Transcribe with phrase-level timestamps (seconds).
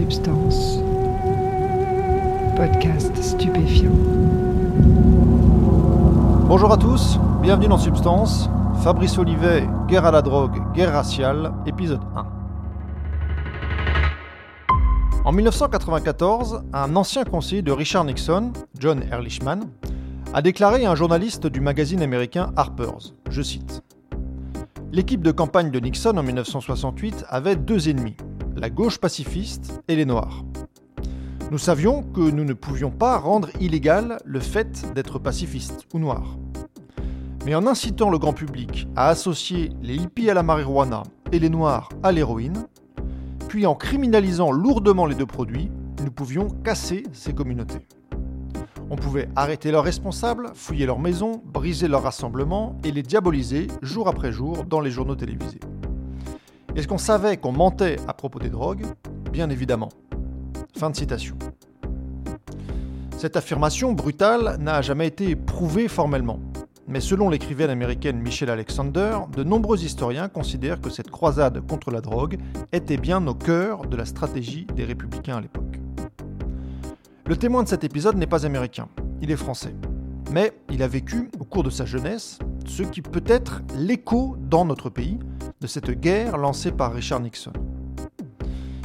[0.00, 0.78] Substance.
[2.56, 3.92] Podcast stupéfiant.
[6.48, 8.48] Bonjour à tous, bienvenue dans Substance.
[8.82, 12.26] Fabrice Olivet, Guerre à la drogue, guerre raciale, épisode 1.
[15.26, 19.68] En 1994, un ancien conseiller de Richard Nixon, John Ehrlichman,
[20.32, 23.82] a déclaré à un journaliste du magazine américain Harper's, je cite,
[24.92, 28.16] L'équipe de campagne de Nixon en 1968 avait deux ennemis,
[28.56, 30.44] la gauche pacifiste et les Noirs.
[31.50, 36.36] Nous savions que nous ne pouvions pas rendre illégal le fait d'être pacifiste ou noir.
[37.44, 41.48] Mais en incitant le grand public à associer les hippies à la marijuana et les
[41.48, 42.66] noirs à l'héroïne,
[43.48, 45.70] puis en criminalisant lourdement les deux produits,
[46.04, 47.86] nous pouvions casser ces communautés.
[48.90, 54.08] On pouvait arrêter leurs responsables, fouiller leurs maisons, briser leurs rassemblements et les diaboliser jour
[54.08, 55.60] après jour dans les journaux télévisés.
[56.76, 58.86] Est-ce qu'on savait qu'on mentait à propos des drogues
[59.32, 59.88] Bien évidemment.
[60.76, 61.36] Fin de citation.
[63.18, 66.38] Cette affirmation brutale n'a jamais été prouvée formellement.
[66.86, 72.00] Mais selon l'écrivaine américaine Michelle Alexander, de nombreux historiens considèrent que cette croisade contre la
[72.00, 72.38] drogue
[72.72, 75.80] était bien au cœur de la stratégie des républicains à l'époque.
[77.26, 78.88] Le témoin de cet épisode n'est pas américain,
[79.20, 79.74] il est français.
[80.32, 84.64] Mais il a vécu, au cours de sa jeunesse, ce qui peut être l'écho dans
[84.64, 85.18] notre pays
[85.60, 87.52] de cette guerre lancée par Richard Nixon.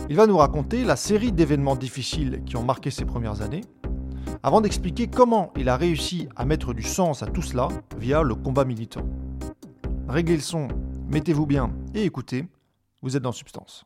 [0.10, 3.62] Il va nous raconter la série d'événements difficiles qui ont marqué ses premières années,
[4.44, 8.36] avant d'expliquer comment il a réussi à mettre du sens à tout cela via le
[8.36, 9.06] combat militant.
[10.08, 10.68] Réglez le son,
[11.10, 12.46] mettez-vous bien et écoutez,
[13.02, 13.84] vous êtes dans Substance.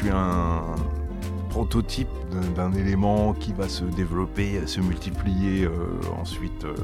[0.00, 0.62] Suis un
[1.50, 2.08] prototype
[2.56, 5.72] d'un élément qui va se développer, se multiplier euh,
[6.18, 6.74] ensuite euh,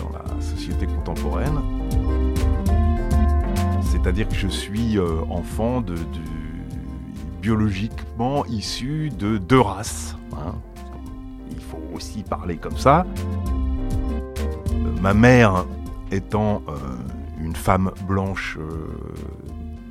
[0.00, 1.60] dans la société contemporaine.
[3.82, 5.94] C'est-à-dire que je suis euh, enfant de,
[7.40, 10.16] biologiquement issu de deux races.
[10.32, 10.54] hein.
[11.52, 13.06] Il faut aussi parler comme ça.
[15.00, 15.64] Ma mère
[16.10, 16.62] étant
[17.40, 18.58] une femme blanche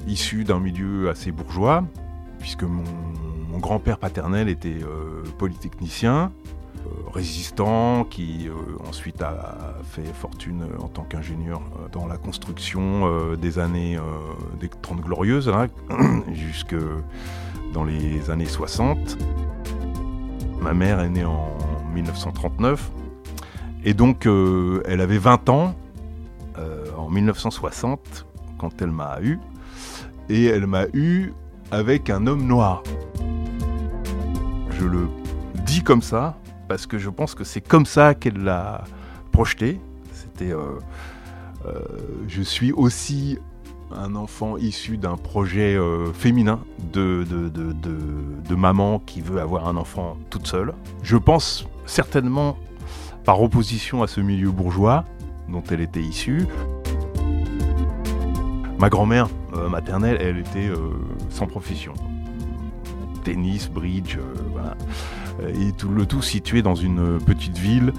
[0.07, 1.85] issue d'un milieu assez bourgeois,
[2.43, 2.83] puisque mon,
[3.57, 6.33] grand-père paternel était euh, polytechnicien,
[6.75, 8.53] euh, résistant, qui euh,
[8.85, 11.61] ensuite a fait fortune en tant qu'ingénieur
[11.93, 13.97] dans la construction des années
[14.59, 15.67] des 30 glorieuses, hein,
[16.33, 16.75] jusque
[17.73, 19.17] dans les années 60.
[20.59, 21.47] Ma mère est née en
[21.93, 22.91] 1939,
[23.85, 25.75] et donc elle avait 20 ans
[26.97, 28.25] en 1960
[28.57, 29.39] quand elle m'a eu,
[30.27, 31.31] et elle m'a eu
[31.73, 32.83] avec un homme noir.
[34.69, 35.07] Je le
[35.65, 38.83] dis comme ça parce que je pense que c'est comme ça qu'elle l'a
[39.31, 39.79] projeté.
[40.11, 40.79] C'était, euh,
[41.65, 41.79] euh,
[42.27, 43.39] je suis aussi
[43.91, 46.59] un enfant issu d'un projet euh, féminin
[46.93, 50.73] de, de, de, de, maman qui veut avoir un enfant toute seule.
[51.01, 52.55] Je pense certainement
[53.23, 55.05] par opposition à ce milieu bourgeois
[55.49, 56.45] dont elle était issue.
[58.77, 59.27] Ma grand-mère
[59.69, 60.77] maternelle, elle était euh,
[61.29, 61.93] sans profession.
[63.23, 64.75] Tennis, bridge, euh, voilà.
[65.59, 67.93] Et tout, le tout situé dans une petite ville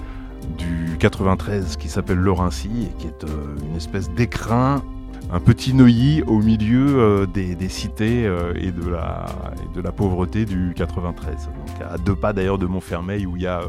[0.57, 4.83] du 93 qui s'appelle Laurency et qui est euh, une espèce d'écrin,
[5.31, 9.25] un petit Neuilly au milieu euh, des, des cités euh, et, de la,
[9.73, 11.35] de la pauvreté du 93.
[11.47, 13.65] Donc à deux pas d'ailleurs de Montfermeil où il y a euh,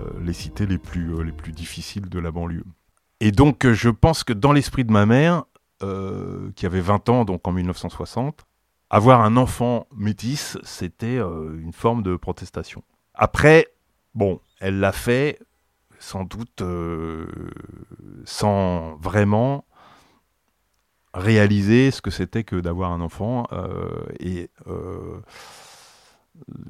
[0.00, 2.64] euh, les cités les plus, euh, les plus difficiles de la banlieue.
[3.20, 5.44] Et donc euh, je pense que dans l'esprit de ma mère,
[5.82, 8.46] euh, qui avait 20 ans donc en 1960,
[8.90, 12.82] avoir un enfant métis, c'était euh, une forme de protestation.
[13.14, 13.68] Après,
[14.14, 15.38] bon, elle l'a fait
[15.98, 17.26] sans doute euh,
[18.24, 19.64] sans vraiment
[21.14, 23.46] réaliser ce que c'était que d'avoir un enfant.
[24.18, 24.50] et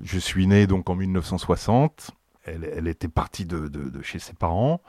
[0.03, 2.11] je suis né donc en 1960.
[2.45, 4.83] Elle, était partie de chez ses parents.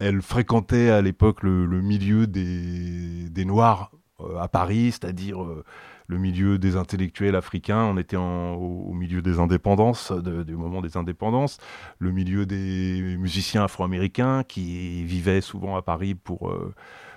[0.00, 3.90] Elle fréquentait à l'époque le, milieu des, Noirs
[4.20, 5.64] euh, à Paris, c'est-à-dire euh,
[6.06, 7.82] le milieu des intellectuels africains.
[7.82, 11.58] On était au, milieu des indépendances, du moment des indépendances,
[11.98, 16.72] le milieu des musiciens afro-américains qui vivaient souvent à Paris pour euh,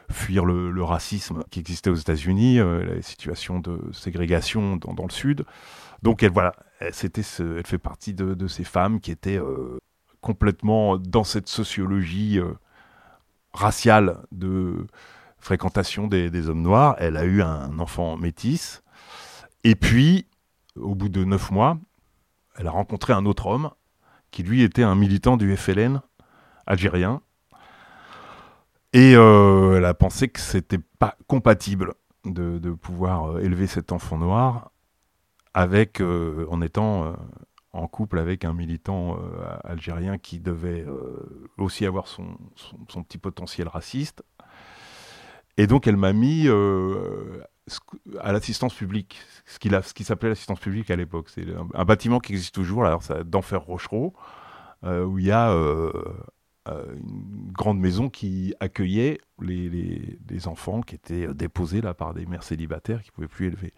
[0.09, 5.45] fuir le, racisme qui existait aux États-Unis, les situations de ségrégation dans, le Sud.
[6.01, 9.39] Donc elle, voilà, elle, elle fait partie de, ces femmes qui étaient
[10.19, 12.41] complètement dans cette sociologie
[13.53, 14.87] raciale de
[15.39, 16.95] fréquentation des, hommes noirs.
[16.99, 18.83] Elle a eu un enfant métis.
[19.63, 20.27] Et puis,
[20.75, 21.77] au bout de neuf mois,
[22.55, 23.71] elle a rencontré un autre homme
[24.29, 26.01] qui lui était un militant du FLN
[26.65, 27.21] algérien.
[28.93, 31.93] Et euh, elle a pensé que c'était pas compatible
[32.25, 34.71] de, pouvoir euh, élever cet enfant noir
[35.53, 37.15] avec, euh, en étant
[37.73, 42.37] en couple avec un militant euh, algérien qui devait euh, aussi avoir son,
[42.89, 44.23] son, petit potentiel raciste.
[45.57, 47.41] Et donc elle m'a mis euh,
[48.19, 51.29] à l'assistance publique, ce qu'il a- ce qui s'appelait l'assistance publique à l'époque.
[51.29, 52.83] C'est un, bâtiment qui existe toujours,
[53.25, 54.13] d'Enfer Rochereau,
[54.83, 55.51] où il y a
[56.67, 62.43] une grande maison qui accueillait les, les- enfants qui étaient déposés là par des mères
[62.43, 63.73] célibataires qui ne pouvaient plus élever.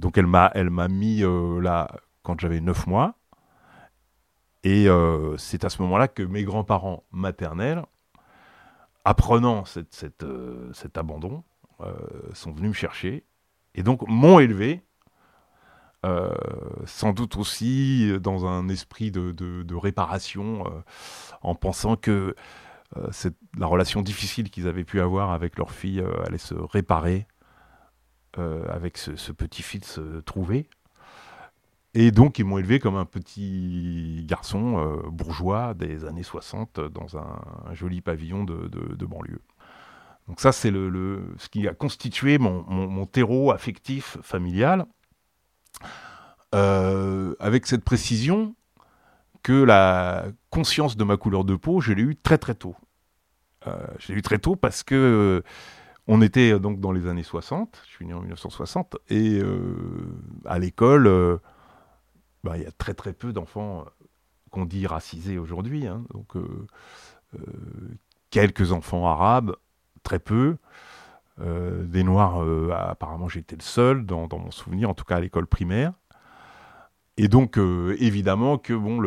[0.00, 1.22] Donc elle m'a mis
[1.60, 1.88] là
[2.22, 3.14] quand j'avais 9 mois.
[4.64, 7.84] Et euh, c'est à ce moment-là que mes grands-parents maternels,
[9.04, 11.44] apprenant cette, euh, cet abandon,
[11.80, 11.94] euh,
[12.34, 13.24] sont venus me chercher
[13.74, 14.82] et donc m'ont élevé,
[16.86, 20.64] sans doute aussi dans un esprit de, de- réparation,
[21.42, 22.34] en pensant que
[23.10, 27.26] cette- la relation difficile qu'ils avaient pu avoir avec leur fille allait se réparer
[28.36, 30.68] avec ce, ce petit-fils trouvé.
[31.94, 36.88] Et donc, ils m'ont élevé comme un petit garçon euh, bourgeois des années 60 euh,
[36.88, 39.40] dans un, joli pavillon de, banlieue.
[40.28, 44.86] Donc ça, c'est le, ce qui a constitué mon, mon- terreau affectif familial,
[46.54, 48.54] Euh, avec cette précision
[49.42, 52.76] que la conscience de ma couleur de peau, je l'ai eue très très tôt.
[53.66, 55.42] Euh, je l'ai eue très tôt parce que euh,
[56.08, 59.42] on était donc dans les années 60, je suis né en 1960, et
[60.46, 61.40] à l'école,
[62.56, 63.84] il y a très très peu d'enfants euh,
[64.50, 65.86] qu'on dit racisés aujourd'hui.
[65.86, 66.04] hein.
[66.12, 66.66] donc euh,
[67.34, 67.40] euh,
[68.30, 69.54] quelques enfants arabes,
[70.02, 70.56] très peu.
[71.40, 72.40] Des noirs,
[72.72, 75.92] apparemment j'étais le seul dans, mon souvenir, en tout cas à l'école primaire.
[77.16, 79.00] Et donc évidemment que bon,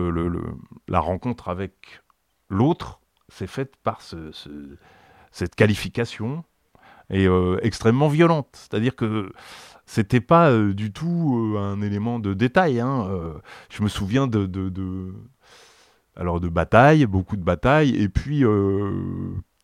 [0.88, 2.02] la rencontre avec
[2.48, 4.78] l'autre s'est faite par ce- ce-
[5.32, 6.46] cette qualification
[7.12, 8.50] et euh, extrêmement violente.
[8.54, 9.32] C'est-à-dire que
[9.86, 12.80] c'était pas euh, du tout euh, un élément de détail.
[12.80, 13.08] hein.
[13.70, 14.48] Je me souviens de,
[16.16, 18.44] alors de batailles, beaucoup de batailles, et puis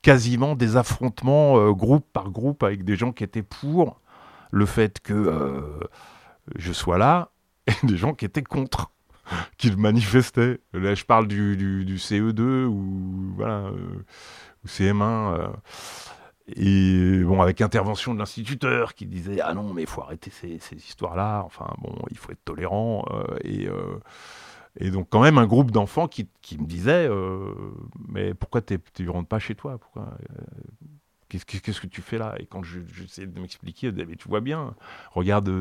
[0.02, 4.00] quasiment des affrontements groupe par groupe avec des gens qui étaient pour
[4.52, 5.60] le fait que
[6.56, 7.32] je sois là,
[7.68, 8.92] et des gens qui étaient contre,
[9.58, 10.60] qui le manifestaient.
[10.74, 15.50] Là, je parle du, du- du CE2 ou voilà, ou CM1.
[16.56, 20.60] Et bon, avec intervention de l'instituteur qui disait Ah non, mais il faut arrêter ces,
[20.76, 21.44] histoires-là.
[21.46, 23.06] Enfin, bon, il faut être tolérant.
[23.12, 23.98] euh, et, euh,
[24.80, 27.54] et donc, quand même, un groupe d'enfants qui, qui me disait euh,
[28.08, 29.78] Mais pourquoi tu ne rentres pas chez toi?
[29.78, 30.42] Pourquoi euh,
[31.30, 32.36] Qu'est-ce que- qu'est-ce que tu fais là?
[32.40, 34.76] Et quand je- j'essayais de m'expliquer, mais tu vois bien,
[35.12, 35.52] regarde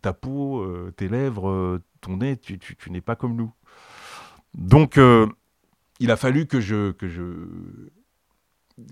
[0.00, 0.64] ta peau,
[0.96, 3.52] tes lèvres, ton nez, tu, tu- tu n'es pas comme nous.
[4.54, 4.98] Donc,
[6.00, 7.22] il a fallu que je, que, je,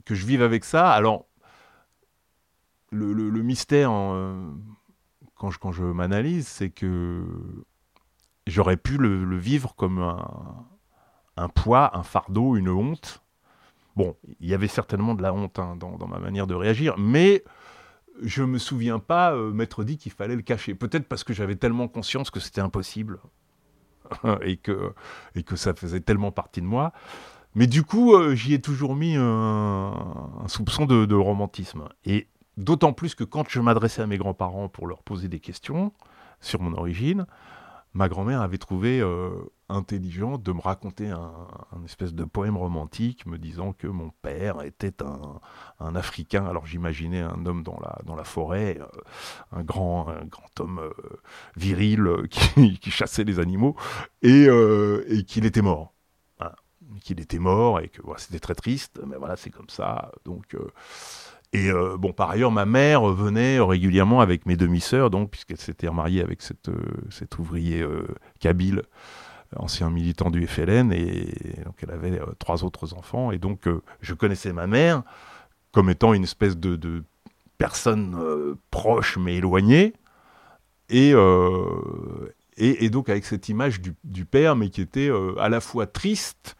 [0.04, 0.90] que je vive avec ça.
[0.90, 1.26] Alors,
[2.96, 4.34] le, mystère, euh,
[5.34, 7.24] quand je, m'analyse, c'est que
[8.46, 9.98] j'aurais pu le, vivre comme
[11.36, 13.22] un, poids, un fardeau, une honte.
[13.94, 17.44] Bon, il y avait certainement de la honte hein, dans, ma manière de réagir, mais
[18.22, 20.74] je me souviens pas euh, m'être dit qu'il fallait le cacher.
[20.74, 23.20] Peut-être parce que j'avais tellement conscience que c'était impossible
[24.42, 24.94] et, que,
[25.54, 26.92] ça faisait tellement partie de moi.
[27.54, 31.88] Mais du coup, euh, j'y ai toujours mis un, un soupçon de, de romantisme.
[32.04, 35.92] Et d'autant plus que quand je m'adressais à mes grands-parents pour leur poser des questions
[36.40, 37.26] sur mon origine,
[37.96, 39.30] ma grand-mère avait trouvé euh,
[39.68, 41.48] intelligent de me raconter un,
[41.84, 46.46] espèce de poème romantique me disant que mon père était un, Africain.
[46.46, 48.86] Alors j'imaginais un homme dans la, dans la forêt, euh,
[49.52, 50.92] un, grand, un grand homme euh,
[51.56, 53.76] viril qui, chassait les animaux,
[54.22, 54.46] et,
[55.26, 55.94] qu'il était mort.
[56.38, 56.54] Voilà.
[57.00, 60.12] Qu'il était mort et que c'était très triste, mais voilà, c'est comme ça.
[60.24, 60.54] Donc.
[61.52, 65.88] Et euh, bon, par ailleurs, ma mère venait régulièrement avec mes demi-sœurs, donc puisqu'elle s'était
[65.88, 68.06] remariée avec cette, euh, cet ouvrier euh,
[68.40, 68.82] kabyle,
[69.54, 71.32] ancien militant du FLN, et
[71.64, 73.30] donc elle avait trois autres enfants.
[73.30, 73.68] Et donc,
[74.00, 75.02] je connaissais ma mère
[75.72, 77.04] comme étant une espèce de, de
[77.56, 78.18] personne
[78.70, 79.94] proche mais éloignée,
[80.90, 81.14] et,
[82.56, 86.56] et, donc avec cette image du, père, mais qui était à la fois triste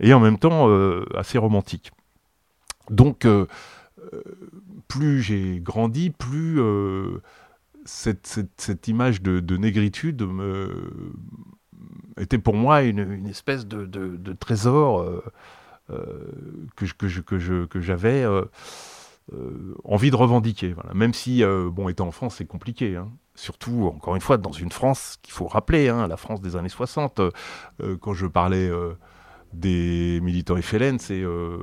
[0.00, 0.68] et en même temps
[1.14, 1.92] assez romantique.
[2.88, 3.26] Donc,
[4.88, 7.20] plus j'ai grandi, plus euh,
[7.84, 10.22] cette, image de, de négritude
[12.20, 15.22] était pour moi une, espèce de, trésor euh,
[15.90, 18.44] euh, que j'avais euh,
[19.84, 20.74] envie de revendiquer.
[20.94, 22.96] Même si, bon, étant en France, c'est compliqué.
[22.96, 23.10] Hein.
[23.34, 26.68] Surtout, encore une fois, dans une France qu'il faut rappeler, hein, la France des années
[26.68, 27.20] 60.
[28.00, 28.70] quand je parlais
[29.54, 31.22] des militants FLN, c'est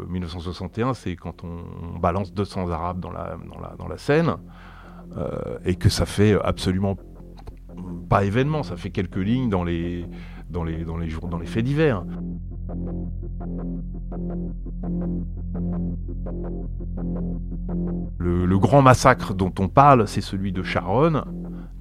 [0.10, 4.36] 1961, c'est quand on, balance 200 Arabes dans la, dans la, dans la Seine,
[5.66, 6.98] et que ça fait absolument
[8.10, 10.06] pas événement, ça fait quelques lignes dans les,
[10.50, 12.04] dans les, dans les, jours, dans les faits divers.
[18.18, 21.24] Le, grand massacre dont on parle, c'est celui de Charonne,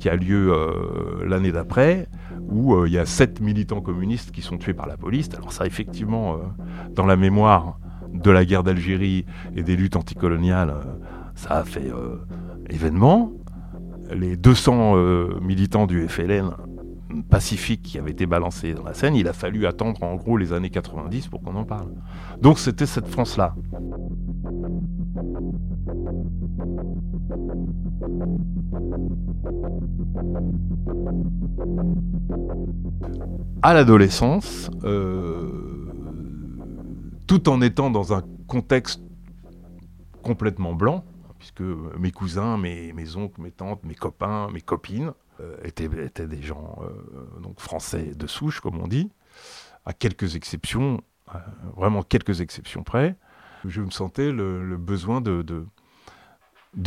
[0.01, 2.09] qui a lieu euh, l'année d'après,
[2.49, 5.29] où euh, il y a sept militants communistes qui sont tués par la police.
[5.37, 6.39] Alors ça, effectivement, euh,
[6.93, 7.79] dans la mémoire
[8.13, 10.75] de la guerre d'Algérie et des luttes anticoloniales,
[11.37, 11.93] ça a fait
[12.69, 13.33] événement
[14.15, 16.51] les 200 euh, militants du FLN
[17.29, 20.53] pacifiques qui avaient été balancés dans la Seine, il a fallu attendre en gros les
[20.53, 21.89] années 90 pour qu'on en parle.
[22.41, 23.55] Donc c'était cette France-là.
[33.63, 35.93] À l'adolescence, euh,
[37.27, 39.03] tout en étant dans un contexte
[40.23, 41.05] complètement blanc,
[41.39, 46.79] puisque mes cousins, mes, oncles, mes tantes, mes copains, mes copines euh, étaient, des gens
[46.83, 49.11] euh, français de souche, comme on dit,
[49.85, 51.01] à quelques exceptions,
[51.77, 53.17] vraiment quelques exceptions près.
[53.67, 55.67] Je me sentais le, besoin de,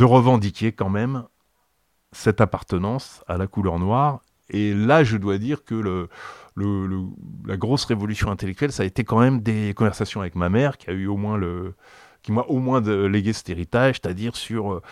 [0.00, 1.24] revendiquer quand même
[2.12, 4.20] cette appartenance à la couleur noire.
[4.50, 6.08] Et là, je dois dire que
[6.56, 10.90] la grosse révolution intellectuelle, ça a été quand même des conversations avec ma mère, qui
[10.90, 11.38] a eu au moins
[12.24, 14.82] qui m'a au moins légué cet héritage, c'est-à-dire sur euh,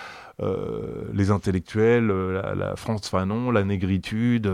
[0.43, 4.49] euh, les intellectuels, euh, la, France Fanon, la négritude,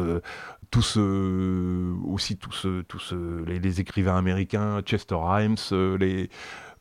[0.70, 3.14] tous aussi tous, tous
[3.46, 5.56] les, écrivains américains, Chester Himes,
[5.98, 6.30] les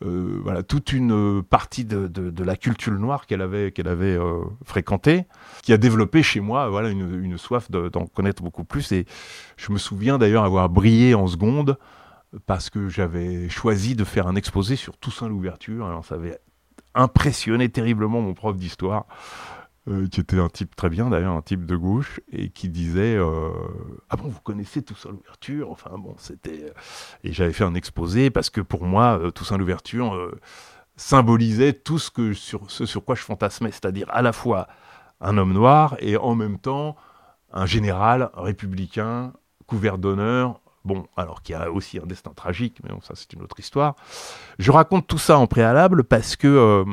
[0.02, 4.18] voilà toute une partie de, la culture noire qu'elle avait avait
[4.64, 5.26] fréquentée,
[5.64, 8.92] qui a développé chez moi voilà une, soif d'en connaître beaucoup plus.
[8.92, 9.06] Et
[9.56, 11.78] je me souviens d'ailleurs avoir brillé en seconde
[12.46, 16.02] parce que j'avais choisi de faire un exposé sur Toussaint l'ouverture.
[16.04, 16.38] Ça avait
[16.96, 19.06] impressionné terriblement mon prof d'histoire,
[19.88, 23.16] euh, qui était un type très bien d'ailleurs, un type de gauche, et qui disait
[23.16, 23.50] euh,
[24.10, 25.72] Ah bon, vous connaissez Toussaint l'ouverture?
[25.72, 26.74] Enfin bon, c'était.
[27.24, 30.32] Et j'avais fait un exposé parce que pour moi, euh, Toussaint l'ouverture
[30.96, 34.68] symbolisait tout ce, que, sur, ce sur quoi je fantasmais, c'est-à-dire à la fois
[35.22, 36.96] un homme noir et en même temps
[37.52, 39.34] un général républicain
[39.68, 43.34] couvert d'honneur, Bon, alors qu'il y a aussi un destin tragique, mais bon, ça c'est
[43.34, 43.96] une autre histoire.
[44.58, 46.86] Je raconte tout ça en préalable parce que euh,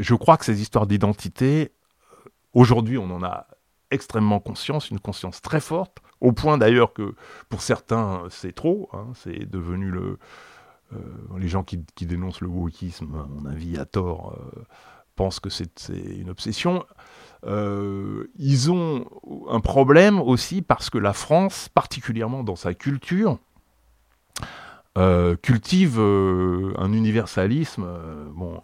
[0.00, 1.81] je crois que ces histoires d'identité, euh,
[2.54, 3.46] aujourd'hui on en a
[3.90, 7.14] extrêmement conscience, une conscience très forte, au point d'ailleurs que
[7.48, 10.18] pour certains c'est trop, hein, c'est devenu le...
[10.92, 10.98] Euh,
[11.38, 14.38] les gens qui, dénoncent le wokisme, à mon avis à tort,
[15.16, 16.84] pensent que c'est une obsession.
[17.44, 19.06] Euh, ils ont
[19.48, 23.38] un problème aussi parce que la France, particulièrement dans sa culture,
[24.98, 27.86] euh, cultive euh, un universalisme,
[28.34, 28.60] bon,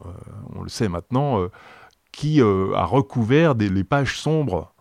[0.54, 1.48] on le sait maintenant,
[2.18, 4.74] qui a recouvert les pages sombres,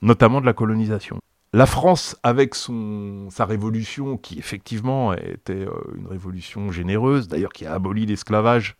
[0.00, 1.20] notamment de la colonisation.
[1.52, 5.64] La France, avec son, sa révolution, qui effectivement était
[5.96, 8.74] une révolution généreuse, d'ailleurs qui a aboli l'esclavage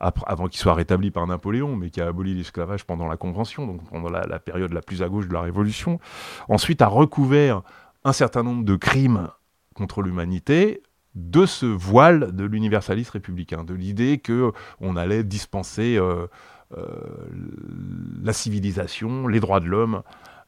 [0.00, 3.86] avant qu'il soit rétabli par Napoléon, mais qui a aboli l'esclavage pendant la Convention, donc
[3.90, 6.00] pendant la, période la plus à gauche de la Révolution.
[6.48, 7.60] Ensuite, a recouvert
[8.04, 9.28] un certain nombre de crimes
[9.74, 10.82] contre l'humanité
[11.14, 16.26] de ce voile de l'universalisme républicain, de l'idée que on allait dispenser euh, euh,
[16.70, 20.02] la civilisation, les droits de l'homme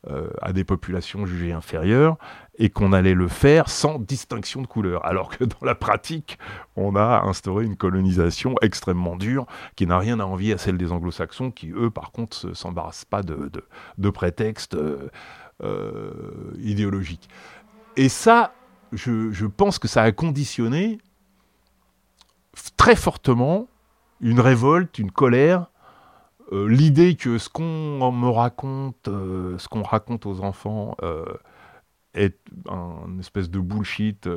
[0.07, 2.19] euh, à des populations jugées inférieures
[2.57, 5.05] et qu'on allait le faire sans distinction de couleur.
[5.05, 6.39] Alors que dans la pratique,
[6.77, 10.93] on a instauré une colonisation extrêmement dure qui n'a rien à envier à celle des
[10.93, 15.11] anglo-saxons qui, eux, par contre, ne s'embarrassent pas de, prétextes euh,
[15.65, 17.29] euh, idéologiques.
[17.97, 18.53] Et ça,
[18.93, 20.99] je, pense que ça a conditionné
[22.77, 23.67] très fortement
[24.21, 25.65] une révolte, une colère euh,
[26.53, 31.25] l'idée que ce qu'on me raconte, euh, ce qu'on raconte aux enfants, euh,
[32.15, 32.39] est
[32.69, 34.29] un espèce de bullshit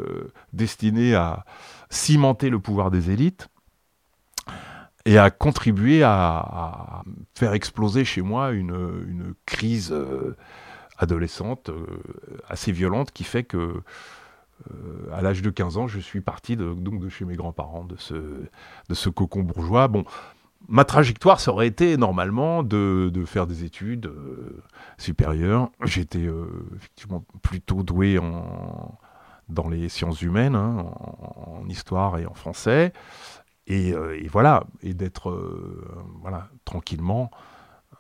[0.53, 1.45] destiné à
[1.89, 3.47] cimenter le pouvoir des élites
[5.05, 7.03] et à contribuer à,
[7.33, 9.95] faire exploser chez moi une, crise
[10.97, 11.71] adolescente
[12.49, 13.81] assez violente qui fait que
[15.11, 17.95] à l'âge de 15 ans, je suis parti de, donc de chez mes grands-parents, de
[17.97, 19.87] ce, de ce cocon bourgeois.
[19.87, 20.05] Bon,
[20.67, 24.63] ma trajectoire, ça aurait été normalement de, faire des études euh,
[24.97, 25.69] supérieures.
[25.83, 28.97] J'étais euh, effectivement plutôt doué en,
[29.49, 32.93] dans les sciences humaines, hein, en, histoire et en français.
[33.67, 35.31] et, et voilà, et d'être
[36.21, 37.31] voilà, tranquillement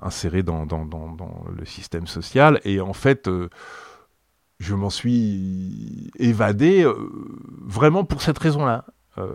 [0.01, 2.59] inséré dans, dans, le système social.
[2.63, 3.29] Et en fait,
[4.59, 6.85] je m'en suis évadé
[7.61, 8.85] vraiment pour cette raison-là,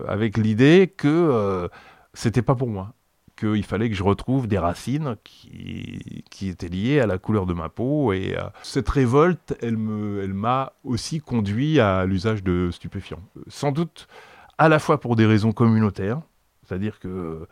[0.09, 1.69] avec l'idée que
[2.13, 2.96] c'était pas pour moi
[3.37, 7.69] qu'il fallait que je retrouve des racines qui, étaient liées à la couleur de ma
[7.69, 8.13] peau.
[8.13, 13.23] Et euh, cette révolte, elle m'a aussi conduit à l'usage de stupéfiants.
[13.49, 14.09] Sans doute
[14.59, 16.21] à la fois pour des raisons communautaires,
[16.65, 17.47] c'est-à-dire que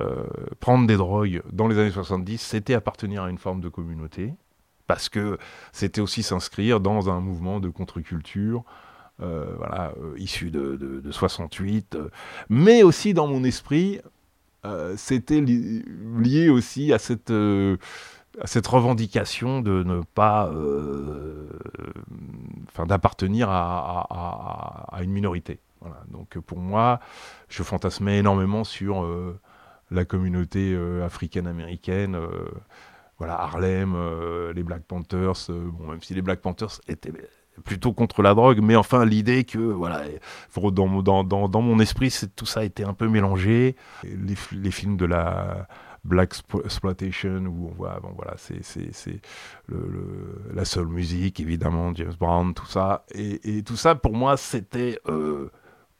[0.00, 0.24] euh,
[0.60, 4.32] prendre des drogues dans les années 70, c'était appartenir à une forme de communauté,
[4.86, 5.38] parce que
[5.72, 8.64] c'était aussi s'inscrire dans un mouvement de contre-culture.
[9.20, 11.98] Euh, voilà, issu de 68,
[12.48, 14.00] mais aussi dans mon esprit,
[14.64, 17.76] euh, c'était lié aussi à cette, euh,
[18.40, 21.48] à cette revendication de ne pas, euh,
[22.68, 25.60] enfin, d'appartenir à, une minorité.
[26.10, 26.98] Donc pour moi,
[27.48, 29.06] je fantasmais énormément sur
[29.92, 32.18] la communauté africaine-américaine
[33.18, 33.96] voilà, Harlem,
[34.54, 37.12] les Black Panthers, bon, même si les Black Panthers étaient
[37.64, 40.02] plutôt contre la drogue, mais enfin l'idée que voilà,
[40.56, 43.76] dans, dans, dans, dans mon esprit, tout ça a été un peu mélangé.
[44.04, 45.68] Les, les films de la
[46.04, 46.34] Black
[46.64, 48.60] Exploitation où on voit, bon voilà, c'est
[49.66, 54.14] le, le, la seule musique évidemment, James Brown, tout ça, et, et tout ça pour
[54.14, 55.50] moi c'était euh,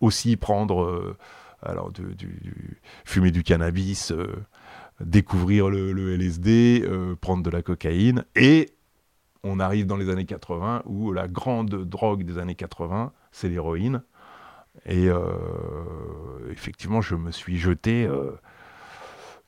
[0.01, 1.17] aussi prendre euh,
[1.63, 4.13] alors du, du, fumer du cannabis.
[4.13, 4.45] Euh,
[5.01, 6.85] découvrir le, le LSD,
[7.21, 8.73] prendre de la cocaïne et
[9.45, 14.03] on arrive dans les années 80 où la grande drogue des années 80, c'est l'héroïne.
[14.87, 15.33] Et euh,
[16.51, 18.33] effectivement, je me suis jeté euh,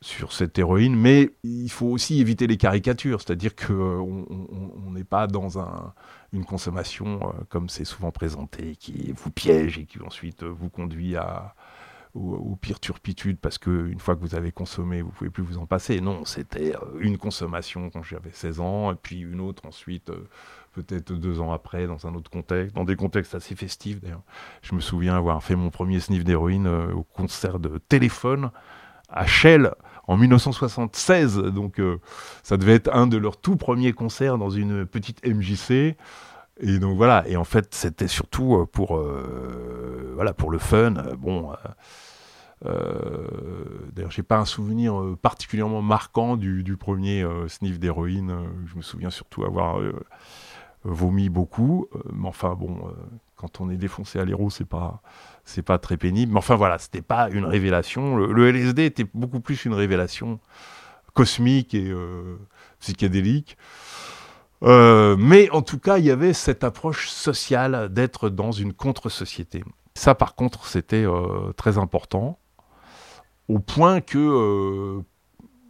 [0.01, 4.27] sur cette héroïne, mais il faut aussi éviter les caricatures, c'est-à-dire qu'on
[4.91, 5.59] n'est pas dans
[6.33, 11.17] une consommation euh, comme c'est souvent présenté, qui vous piège et qui ensuite vous conduit
[11.17, 11.55] à,
[12.15, 15.67] ou, pire turpitude parce qu'une fois que vous avez consommé, vous pouvez plus vous en
[15.67, 16.01] passer.
[16.01, 20.29] Non, c'était euh, une consommation quand j'avais 16 ans, et puis une autre ensuite, euh,
[20.73, 24.23] peut-être deux ans après, dans un autre contexte, dans des contextes assez festifs d'ailleurs.
[24.63, 28.51] Je me souviens avoir fait mon premier sniff d'héroïne euh, au concert de téléphone
[29.09, 29.73] à Shell
[30.07, 31.37] en 1976.
[31.37, 31.81] Donc
[32.45, 35.97] ça devait être un de leurs tout premiers concerts dans une petite MJC.
[36.63, 40.93] Et donc voilà, et en fait c'était surtout euh, pour, euh, voilà, pour le fun.
[41.19, 41.53] Bon,
[42.67, 43.27] euh,
[43.93, 48.35] d'ailleurs j'ai pas un souvenir particulièrement marquant du, du premier sniff d'héroïne.
[48.67, 49.81] je me souviens surtout avoir
[50.85, 52.93] vomi beaucoup, mais enfin bon,
[53.37, 55.01] quand on est défoncé à l'héros, c'est pas
[55.45, 56.33] c'est pas très pénible.
[56.33, 58.17] Mais enfin voilà, c'était pas une révélation.
[58.17, 60.39] Le, le, LSD était beaucoup plus une révélation
[61.15, 61.91] cosmique et
[62.81, 63.57] psychédélique.
[64.63, 69.65] Euh, mais en tout cas, il y avait cette approche sociale d'être dans une contre-société.
[69.95, 72.39] Ça, par contre, c'était euh, très important,
[73.49, 75.03] au point que euh,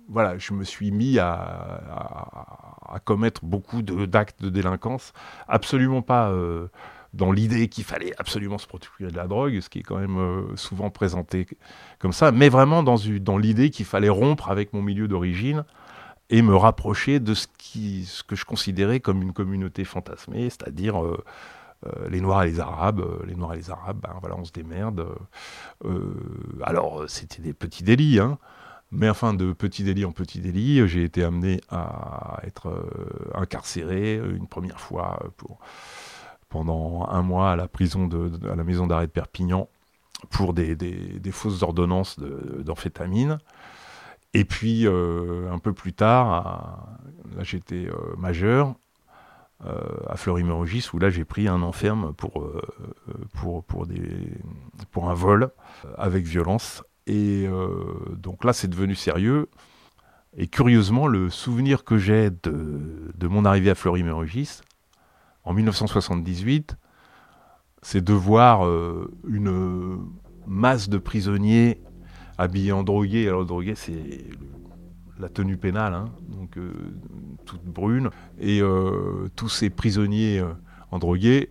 [0.08, 1.80] voilà, je me suis mis à,
[3.04, 5.12] commettre beaucoup d'actes de, de, délinquance,
[5.46, 6.34] absolument pas
[7.14, 10.56] dans l'idée qu'il fallait absolument se procurer de la drogue, ce qui est quand même
[10.56, 11.46] souvent présenté
[12.00, 15.64] comme ça, mais vraiment dans, dans l'idée qu'il fallait rompre avec mon milieu d'origine
[16.30, 17.46] et me rapprocher de ce,
[18.22, 21.22] que je considérais comme une communauté fantasmée, c'est-à-dire euh,
[21.86, 23.00] euh, les Noirs et les Arabes.
[23.00, 25.06] Euh, les Noirs et les Arabes, ben on se démerde.
[26.62, 28.38] Alors, c'était des petits délits, hein,
[28.92, 32.72] mais enfin, de petit délit en petit délit, j'ai été amené à être
[33.34, 35.58] incarcéré une première fois pour,
[36.48, 39.68] pendant un mois à la prison de, à la maison d'arrêt de Perpignan
[40.28, 43.38] pour des, des fausses ordonnances d'amphétamine.
[44.32, 46.88] Et puis, euh, un peu plus tard,
[47.36, 48.74] là j'étais euh, majeur,
[49.66, 52.50] euh, à Fleury-Mérogis, où là j'ai pris un enferme pour,
[53.34, 54.32] pour, pour, des,
[54.92, 55.50] pour un vol
[55.98, 56.82] avec violence.
[57.06, 57.48] Et
[58.12, 59.48] donc là c'est devenu sérieux.
[60.36, 64.60] Et curieusement, le souvenir que j'ai de, de mon arrivée à Fleury-Mérogis,
[65.42, 66.76] en 1978,
[67.82, 68.62] c'est de voir
[69.26, 70.06] une
[70.46, 71.82] masse de prisonniers
[72.40, 73.28] habillé en drogué.
[73.28, 74.24] Alors, drogué, c'est
[75.18, 76.72] la tenue pénale, hein, donc euh,
[77.44, 78.08] toute brune.
[78.38, 80.52] Et euh, tous ces prisonniers euh,
[80.90, 81.50] en drogué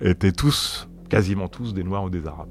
[0.00, 2.48] étaient tous, quasiment tous, des Noirs ou des Arabes.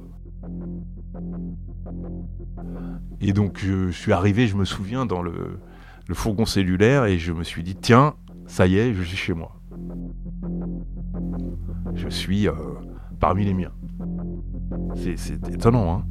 [3.20, 5.60] Et donc, je suis arrivé, je me souviens, dans le,
[6.08, 8.16] le fourgon cellulaire et je me suis dit, tiens,
[8.48, 9.60] ça y est, je suis chez moi.
[11.94, 12.48] Je suis
[13.20, 13.74] parmi les miens.
[14.96, 16.06] C'est étonnant, hein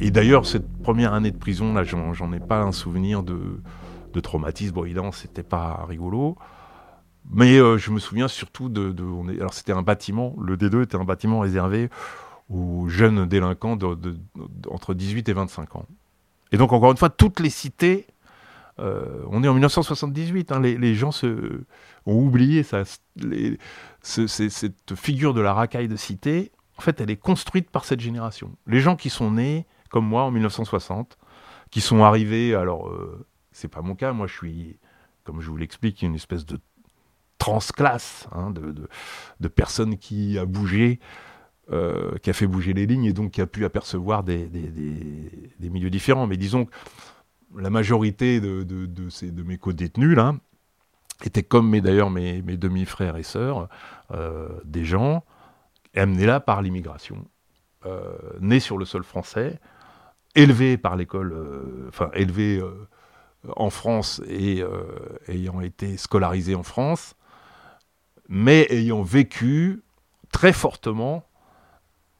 [0.00, 3.60] Et d'ailleurs, cette première année de prison, là, j'en ai pas un souvenir de,
[4.20, 4.74] traumatisme.
[4.74, 6.36] Bon, évidemment, c'était pas rigolo.
[7.30, 8.94] Mais euh, je me souviens surtout de.
[9.38, 11.88] alors, c'était un bâtiment, le D2 était un bâtiment réservé
[12.52, 14.16] aux jeunes délinquants de,
[14.68, 15.86] entre 18 et 25 ans.
[16.52, 18.06] Et donc, encore une fois, toutes les cités.
[18.78, 21.62] Euh, on est en 1978, hein, les, gens se,
[22.06, 22.84] ont oublié ça,
[24.02, 26.52] cette figure de la racaille de cité.
[26.78, 28.50] En fait, elle est construite par cette génération.
[28.66, 31.18] Les gens qui sont nés, comme moi, en 1960,
[31.70, 34.78] qui sont arrivés, alors, euh, c'est pas mon cas, moi je suis,
[35.24, 36.58] comme je vous l'explique, une espèce de
[37.38, 41.00] transclasse hein, de, personnes qui a bougé
[41.70, 44.48] euh, qui a fait bouger les lignes et donc qui a pu apercevoir des,
[45.60, 46.26] milieux différents.
[46.26, 46.72] Mais disons que
[47.56, 50.34] la majorité de, mes co-détenus, là,
[51.24, 53.68] étaient comme d'ailleurs mes, mes demi-frères et sœurs,
[54.10, 55.24] euh, des gens
[55.94, 57.24] amenés là par l'immigration,
[57.86, 59.60] euh, nés sur le sol français,
[60.34, 61.32] élevés par l'école,
[61.88, 62.60] enfin élevés
[63.54, 64.64] en France et
[65.28, 67.14] ayant été scolarisés en France,
[68.28, 69.82] mais ayant vécu
[70.32, 71.24] très fortement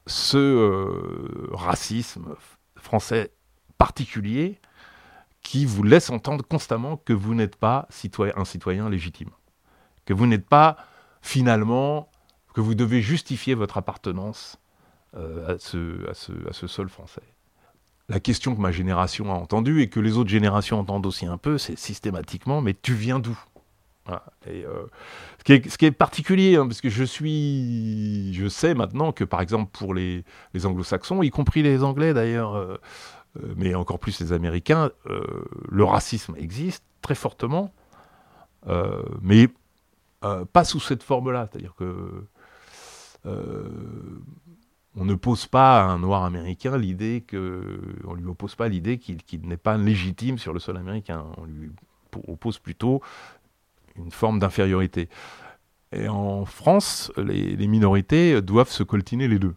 [0.06, 2.34] ce euh, racisme
[2.76, 3.32] français
[3.78, 4.60] particulier
[5.42, 7.88] qui vous laisse entendre constamment que vous n'êtes pas
[8.36, 9.30] un citoyen légitime,
[10.04, 10.76] que vous n'êtes pas
[11.20, 12.10] finalement,
[12.54, 14.58] que vous devez justifier votre appartenance
[15.14, 16.10] euh, à, ce, à,
[16.48, 17.22] à ce sol français.
[18.08, 21.38] La question que ma génération a entendue et que les autres générations entendent aussi un
[21.38, 23.38] peu, c'est systématiquement, mais tu viens d'où?
[24.10, 24.86] Euh,
[25.46, 29.70] ce, qui est, particulier, hein, parce que je suis, je sais maintenant que par exemple
[29.72, 30.24] pour les,
[30.64, 32.80] anglo-saxons, y compris les anglais d'ailleurs, euh,
[33.42, 34.90] euh, mais encore plus les américains,
[35.68, 37.72] le racisme existe très fortement,
[39.20, 39.48] mais
[40.52, 42.26] pas sous cette forme-là, c'est-à-dire que
[44.94, 47.80] on ne pose pas à un noir américain l'idée que,
[48.16, 51.70] lui oppose pas l'idée qu'il n'est pas légitime sur le sol américain, on lui
[52.28, 53.00] oppose plutôt
[53.96, 55.08] une forme d'infériorité.
[55.92, 59.54] Et en France, les, minorités doivent se coltiner les deux.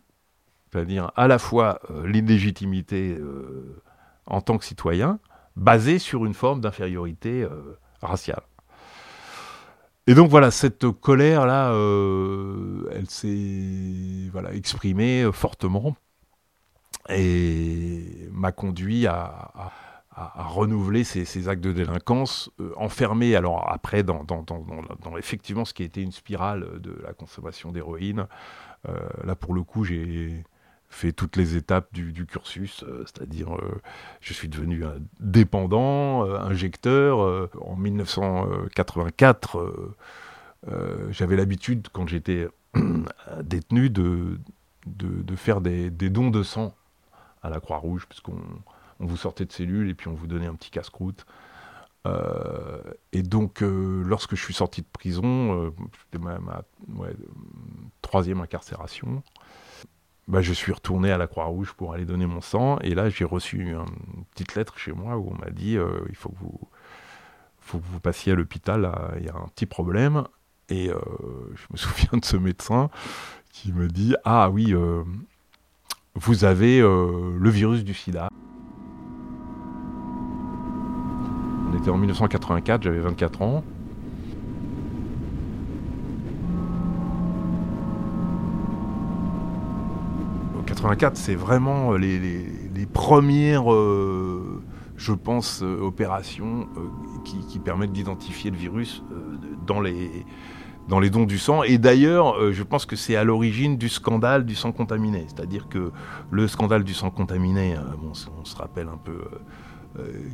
[0.72, 3.82] C'est-à-dire à la fois euh, l'illégitimité euh,
[4.26, 5.20] en tant que citoyen,
[5.56, 8.42] basée sur une forme d'infériorité euh, raciale.
[10.08, 11.72] Et donc voilà, cette colère-là,
[12.92, 15.96] elle s'est exprimée fortement
[17.10, 19.72] et m'a conduit à,
[20.16, 24.26] renouveler ces, actes de délinquance, euh, enfermés alors après dans,
[25.18, 28.26] effectivement ce qui a été une spirale de la consommation d'héroïne.
[28.88, 30.44] Euh, là pour le coup j'ai
[30.88, 33.58] fait toutes les étapes du, cursus, euh, c'est-à-dire
[34.22, 34.84] je suis devenu
[35.20, 37.50] dépendant, injecteur.
[37.62, 39.94] en 1984,
[41.10, 42.48] j'avais l'habitude quand j'étais
[43.44, 44.40] détenu de,
[45.36, 46.74] faire des dons de sang
[47.44, 48.40] à la Croix-Rouge, puisqu'on
[49.00, 51.26] on vous sortait de cellules et puis on vous donnait un petit casse-croûte.
[52.06, 52.82] Euh,
[53.12, 55.72] et donc, euh, lorsque je suis sorti de prison, euh,
[56.04, 56.62] c'était ma,
[58.02, 59.24] troisième incarcération,
[60.28, 62.78] bah, je suis retourné à la Croix-Rouge pour aller donner mon sang.
[62.80, 63.86] Et là, j'ai reçu une
[64.32, 65.78] petite lettre chez moi où on m'a dit
[66.10, 66.36] il faut que
[67.72, 70.24] vous passiez à l'hôpital, il y a un petit problème.
[70.70, 72.90] Et je me souviens de ce médecin
[73.52, 74.74] qui me dit Ah oui,
[76.16, 78.30] vous avez le virus du sida.
[81.86, 83.64] On était en 1984, j'avais 24 ans.
[90.58, 94.64] En 84, c'est vraiment euh, les, premières, euh,
[94.98, 96.68] je pense, euh, opérations
[97.24, 99.04] qui, permettent d'identifier le virus
[99.68, 100.26] dans les,
[100.88, 101.62] dans les dons du sang.
[101.62, 105.26] Et d'ailleurs, je pense que c'est à l'origine du scandale du sang contaminé.
[105.28, 105.92] C'est-à-dire que
[106.32, 109.20] le scandale du sang contaminé, bon, on se rappelle un peu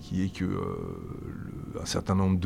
[0.02, 2.39] qui est que euh, un certain nombre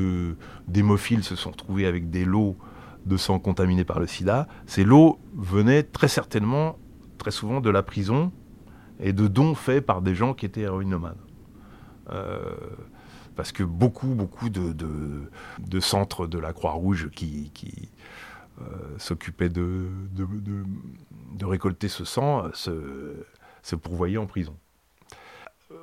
[0.67, 2.57] d'hémophiles se sont retrouvés avec des lots
[3.05, 4.47] de sang contaminés par le sida.
[4.65, 6.77] Ces lots venaient très certainement,
[7.17, 8.31] très souvent, de la prison
[8.99, 11.17] et de dons faits par des gens qui étaient héroïnomanes.
[12.11, 12.55] Euh,
[13.35, 17.89] parce que beaucoup, beaucoup de, centres de la Croix-Rouge qui, qui
[18.97, 19.87] s'occupaient de,
[21.41, 24.55] récolter ce sang se pourvoyaient en prison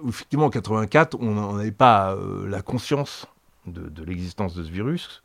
[0.09, 3.27] effectivement, en 84, on n'avait pas euh, la conscience
[3.67, 5.23] de, l'existence de ce virus.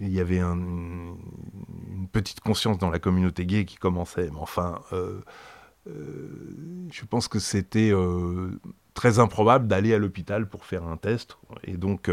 [0.00, 1.16] Il y avait une
[2.12, 5.20] petite conscience dans la communauté gay qui commençait, mais enfin, euh,
[5.86, 7.92] je pense que c'était
[8.94, 11.38] très improbable d'aller à l'hôpital pour faire un test.
[11.64, 12.08] Et donc,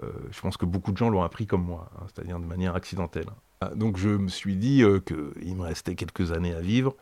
[0.00, 3.28] je pense que beaucoup de gens l'ont appris comme moi, hein, c'est-à-dire de manière accidentelle.
[3.74, 6.96] Donc je me suis dit qu'il me restait quelques années à vivre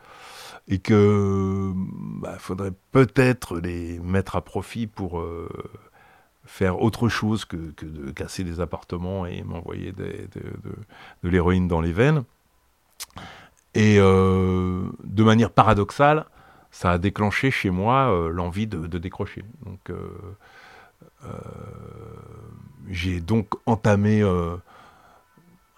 [0.67, 5.49] et que bah, faudrait peut-être les mettre à profit pour euh,
[6.45, 10.27] faire autre chose que, de casser des appartements et m'envoyer de,
[11.23, 12.23] l'héroïne dans les veines.
[13.73, 16.25] Et euh, de manière paradoxale,
[16.71, 19.43] ça a déclenché chez moi euh, l'envie de, décrocher.
[19.65, 19.91] Donc
[22.89, 24.23] j'ai donc entamé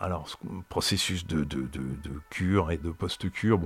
[0.04, 0.28] alors,
[0.68, 1.48] processus de,
[2.30, 3.58] cure et de post-cure,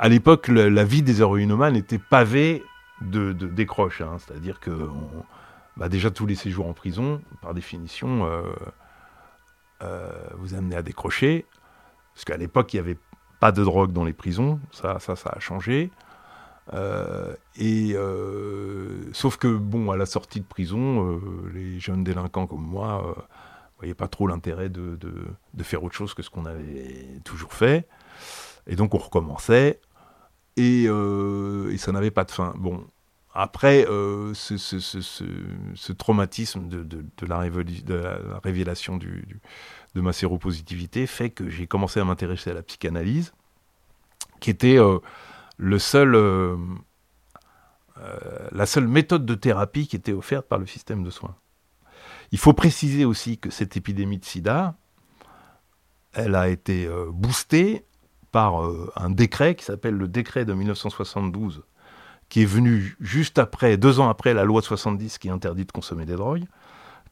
[0.00, 2.64] à l'époque, la, vie des héroïnomanes était pavée
[3.02, 4.00] de, décroches.
[4.00, 4.16] Hein.
[4.18, 4.88] C'est-à-dire que
[5.76, 8.42] bah, déjà tous les séjours en prison, par définition, euh,
[9.82, 11.44] euh, vous amenez à décrocher.
[12.14, 12.96] Parce qu'à l'époque, il n'y avait
[13.40, 14.58] pas de drogue dans les prisons.
[14.72, 15.90] Ça, ça, ça a changé.
[16.72, 17.94] Euh, et
[19.12, 21.20] sauf que bon, à la sortie de prison,
[21.52, 26.14] les jeunes délinquants comme moi ne voyaient pas trop l'intérêt de, de, faire autre chose
[26.14, 27.86] que ce qu'on avait toujours fait.
[28.66, 29.78] Et donc on recommençait.
[30.60, 32.54] Euh, et, ça n'avait pas de fin.
[32.58, 32.84] Bon,
[33.32, 37.38] après, euh, ce, traumatisme de, la,
[38.42, 43.32] révélation de ma séropositivité fait que j'ai commencé à m'intéresser à la psychanalyse,
[44.40, 44.98] qui était euh,
[45.56, 46.16] le seul,
[48.52, 51.36] la seule méthode de thérapie qui était offerte par le système de soins.
[52.32, 54.76] Il faut préciser aussi que cette épidémie de sida,
[56.12, 57.84] elle a été boostée
[58.32, 61.62] par euh, un décret qui s'appelle le décret de 1972,
[62.28, 66.06] qui est venu juste après, deux ans après la loi 70 qui interdit de consommer
[66.06, 66.44] des drogues,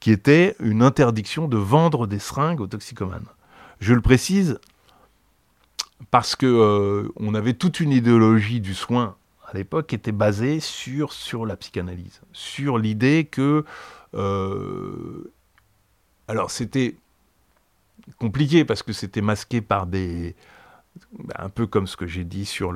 [0.01, 3.27] qui était une interdiction de vendre des seringues aux toxicomanes.
[3.81, 4.61] Je le précise
[6.11, 10.61] parce que euh, on avait toute une idéologie du soin à l'époque qui était basée
[10.61, 13.65] sur, la psychanalyse, sur l'idée que...
[14.15, 15.33] Euh,
[16.29, 16.97] alors c'était
[18.19, 20.35] compliqué parce que c'était masqué par des,
[21.37, 22.73] un peu comme ce que j'ai dit sur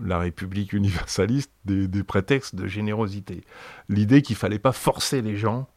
[0.00, 3.42] la République universaliste, des, prétextes de générosité.
[3.88, 5.68] L'idée qu'il fallait pas forcer les gens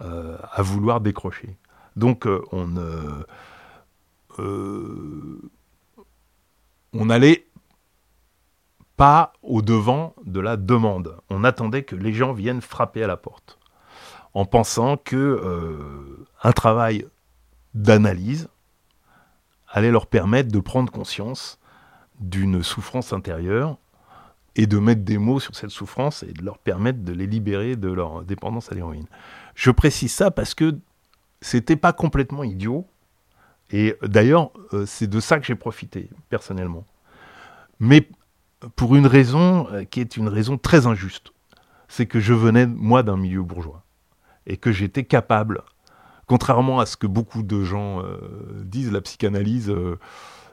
[0.00, 1.56] euh, à vouloir décrocher.
[1.96, 2.76] Donc euh, on
[4.38, 5.40] euh,
[6.94, 7.46] on n'allait
[8.96, 11.16] pas au devant de la demande.
[11.28, 13.58] On attendait que les gens viennent frapper à la porte,
[14.34, 17.06] en pensant que un travail
[17.74, 18.48] d'analyse
[19.72, 21.58] allait leur permettre de prendre conscience
[22.20, 23.78] d'une souffrance intérieure
[24.54, 27.74] et de mettre des mots sur cette souffrance et de leur permettre de les libérer
[27.74, 29.06] de leur dépendance à l'héroïne.
[29.54, 30.78] Je précise ça parce que
[31.40, 32.86] c'était pas complètement idiot.
[33.70, 36.84] Et d'ailleurs, euh, c'est de ça que j'ai profité, personnellement.
[37.80, 38.08] Mais
[38.76, 41.32] pour une raison euh, qui est une raison très injuste.
[41.88, 43.84] C'est que je venais, moi, d'un milieu bourgeois.
[44.46, 45.62] Et que j'étais capable
[46.32, 48.16] contrairement à ce que beaucoup de gens euh,
[48.64, 49.98] disent, la psychanalyse, euh,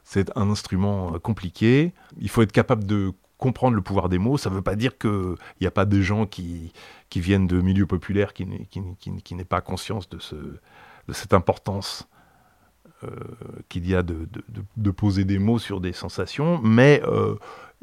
[0.04, 1.94] c'est un instrument euh, compliqué.
[2.20, 4.38] Il faut être capable de comprendre le pouvoir des mots.
[4.38, 6.74] Ça ne veut pas dire qu'il n'y a pas de gens qui,
[7.10, 12.10] qui viennent de milieux populaires qui, qui, n'aient pas conscience de, ce, de cette importance
[13.70, 14.28] qu'il y a de,
[14.76, 16.60] de, poser des mots sur des sensations.
[16.62, 17.02] Mais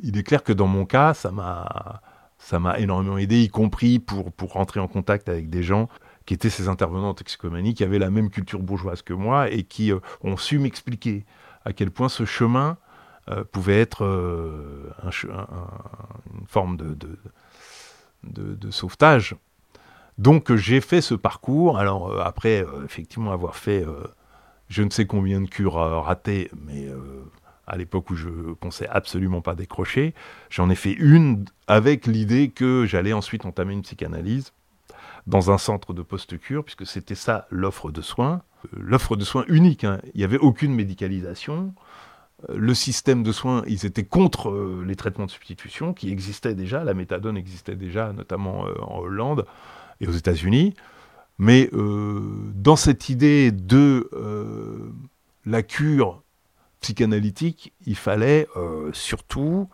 [0.03, 2.03] il est clair que dans mon cas, ça m'a
[2.37, 5.89] ça m'a énormément aidé, y compris pour, pour rentrer en contact avec des gens
[6.27, 9.63] qui étaient ces intervenants en toxicomanie, qui avaient la même culture bourgeoise que moi et
[9.63, 11.25] qui euh, ont su m'expliquer
[11.65, 12.77] à quel point ce chemin
[13.29, 14.91] euh, pouvait être euh,
[15.23, 16.97] une forme de,
[18.25, 19.37] de, sauvetage.
[20.19, 21.79] Donc j'ai fait ce parcours.
[21.79, 23.85] Alors après, effectivement, avoir fait
[24.69, 26.89] je ne sais combien de cures ratées, mais
[27.67, 30.15] à l'époque où je ne pensais absolument pas décrocher,
[30.51, 34.53] j'en ai fait une avec l'idée que j'allais ensuite entamer une psychanalyse
[35.27, 38.43] dans un centre de post-cure, puisque c'était ça l'offre de soins.
[38.65, 40.01] Euh, l'offre de soins unique, hein.
[40.15, 41.75] il n'y avait aucune médicalisation.
[42.49, 46.55] Euh, le système de soins, ils étaient contre euh, les traitements de substitution qui existaient
[46.55, 49.47] déjà, la méthadone existait déjà, notamment en Hollande
[50.01, 50.75] et aux États-Unis.
[51.39, 54.09] Mais dans cette idée de
[55.45, 56.23] la cure
[56.81, 58.49] psychanalytique, il fallait
[58.95, 59.69] surtout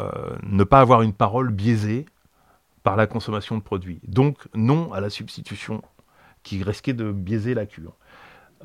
[0.00, 2.06] ne pas avoir une parole biaisée
[2.82, 4.00] par la consommation de produits.
[4.06, 5.82] Donc non à la substitution
[6.42, 7.96] qui risquait de biaiser la cure.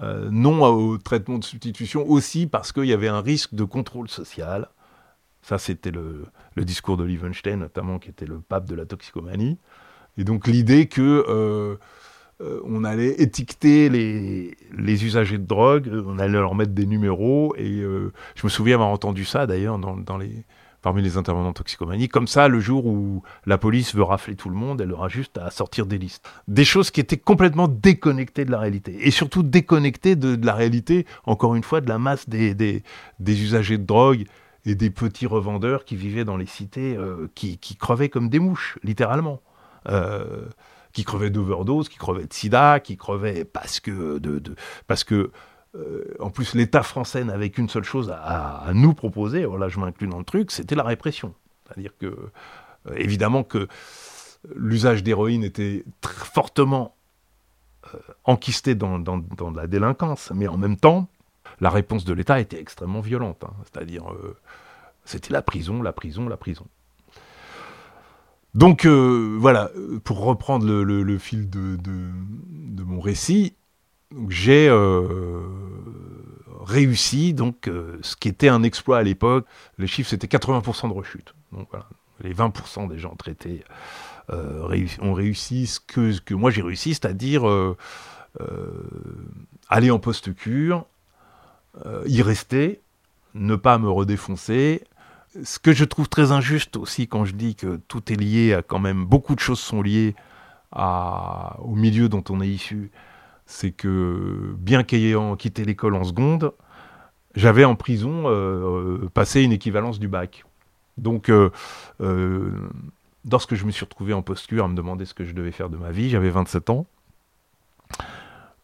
[0.02, 4.10] Euh, non au traitement de substitution aussi parce qu'il y avait un risque de contrôle
[4.10, 4.68] social.
[5.42, 6.26] Ça, c'était le,
[6.58, 9.58] discours de Liebenstein, notamment, qui était le pape de la toxicomanie.
[10.18, 11.78] Et donc l'idée que euh,
[12.42, 17.82] euh, on allait étiqueter les, usagers de drogue, on allait leur mettre des numéros, et
[17.82, 20.44] je me souviens avoir entendu ça d'ailleurs dans les,
[20.88, 22.08] parmi les intervenants de toxicomanie.
[22.08, 25.38] Comme ça, le jour où la police veut rafler tout le monde, elle aura juste
[25.38, 26.26] à sortir des listes.
[26.48, 29.06] Des choses qui étaient complètement déconnectées de la réalité.
[29.06, 32.84] Et surtout déconnectées de, la réalité, encore une fois, de la masse des, des,
[33.20, 34.28] usagers de drogue
[34.64, 38.40] et des petits revendeurs qui vivaient dans les cités, euh, qui, qui, crevaient comme des
[38.40, 39.42] mouches, littéralement.
[39.90, 40.46] Euh,
[40.94, 44.42] qui crevaient d'overdose, qui crevaient de sida, qui crevaient parce que, de,
[44.88, 45.32] parce que
[46.20, 50.20] en plus, l'État français n'avait qu'une seule chose à, nous proposer, voilà, je m'inclus dans
[50.20, 51.34] le truc, c'était la répression.
[51.66, 53.68] C'est-à-dire que, euh, évidemment, que
[54.56, 56.96] l'usage d'héroïne était très fortement
[57.94, 59.04] euh, enquisté dans,
[59.56, 61.08] la délinquance, mais en même temps,
[61.60, 63.44] la réponse de l'État était extrêmement violente.
[63.44, 63.54] Hein.
[63.64, 64.04] C'est-à-dire,
[65.06, 66.66] c'était la prison, la prison, la prison.
[68.54, 69.72] Donc voilà,
[70.04, 73.57] pour reprendre le, fil de, mon récit,
[74.30, 75.42] j'ai euh,
[76.62, 79.46] réussi donc euh, ce qui était un exploit à l'époque.
[79.78, 81.34] Les chiffres c'était 80% de rechute.
[81.52, 81.88] Donc voilà,
[82.22, 83.64] les 20% des gens traités
[84.30, 87.46] euh, ont réussi ce que, moi j'ai réussi, c'est-à-dire
[89.70, 90.86] aller en post-cure,
[92.06, 92.82] y rester,
[93.34, 94.84] ne pas me redéfoncer.
[95.44, 98.62] Ce que je trouve très injuste aussi quand je dis que tout est lié à
[98.62, 100.16] quand même beaucoup de choses sont liées
[100.72, 102.92] à, au milieu dont on est issu
[103.48, 106.52] c'est que bien qu'ayant quitté l'école en seconde,
[107.34, 110.44] j'avais en prison euh, euh, passé une équivalence du bac.
[110.98, 111.50] Donc, euh,
[113.30, 115.70] lorsque je me suis retrouvé en posture à me demander ce que je devais faire
[115.70, 116.88] de ma vie, j'avais 27 ans.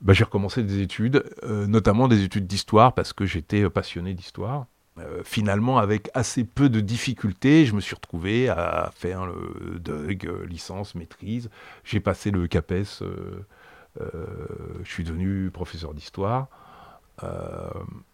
[0.02, 4.65] Bah, j'ai recommencé des études, notamment des études d'histoire, parce que j'étais passionné d'histoire.
[5.24, 10.96] finalement, avec assez peu de difficultés, je me suis retrouvé à faire le DUG, licence,
[10.96, 11.50] maîtrise.
[11.84, 13.04] J'ai passé le CAPES
[13.99, 16.47] je suis devenu professeur d'histoire.
[17.21, 17.69] Euh,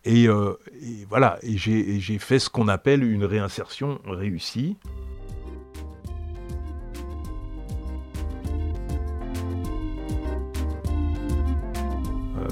[0.08, 4.78] euh, et, voilà, et j'ai fait ce qu'on appelle une réinsertion réussie.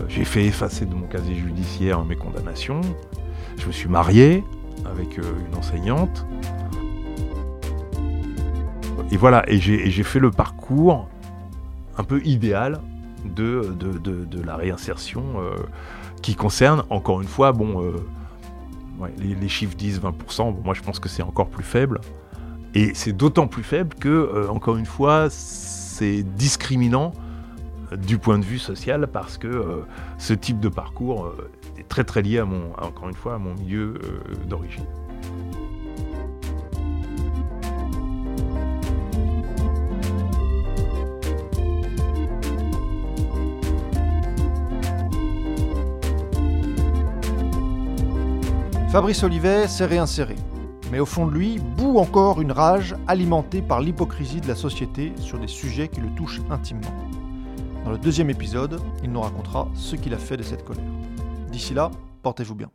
[0.09, 2.81] j'ai fait effacer de mon casier judiciaire mes condamnations.
[3.57, 4.43] Je me suis marié
[4.85, 6.25] avec une enseignante.
[9.11, 11.09] Et voilà, et j'ai fait le parcours
[11.97, 12.79] un peu idéal
[13.25, 15.55] de, de, la réinsertion euh,
[16.21, 21.09] qui concerne, encore une fois, bon, euh, les, chiffres disent 20%, moi je pense que
[21.09, 21.99] c'est encore plus faible.
[22.73, 27.13] Et c'est d'autant plus faible que, euh, encore une fois, c'est discriminant
[27.97, 29.83] du point de vue social parce que
[30.17, 31.33] ce type de parcours
[31.77, 33.93] est très très lié à mon, encore une fois, à mon milieu
[34.45, 34.83] d'origine.
[48.97, 50.35] Fabrice Olivet s'est réinséré.
[50.91, 55.13] Mais au fond de lui bout encore une rage alimentée par l'hypocrisie de la société
[55.21, 56.95] sur des sujets qui le touchent intimement.
[57.85, 60.83] Dans le deuxième épisode, il nous racontera ce qu'il a fait de cette colère.
[61.51, 61.91] D'ici là,
[62.23, 62.71] portez-vous bien.